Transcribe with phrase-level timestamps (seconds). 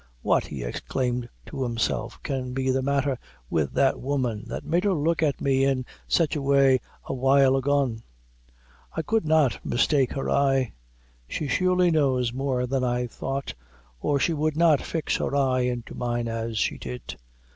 [0.23, 3.19] "What," he exclaimed to himself, "can be the matther
[3.51, 7.55] with that woman, that made her look at me in sich a way a while
[7.55, 8.01] agone?
[8.97, 10.73] I could not mistake her eye.
[11.27, 13.53] She surely knows more than I thought,
[13.99, 17.17] or she would not fix her eye into mine as she did.